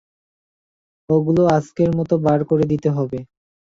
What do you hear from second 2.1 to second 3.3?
বার করে দিতে হবে।